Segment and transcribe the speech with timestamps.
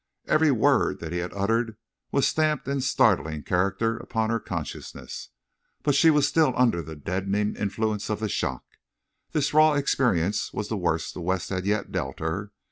[0.25, 1.77] Every word that he had uttered
[2.11, 5.29] was stamped in startling characters upon her consciousness.
[5.83, 8.63] But she was still under the deadening influence of shock.
[9.33, 12.51] This raw experience was the worst the West had yet dealt her.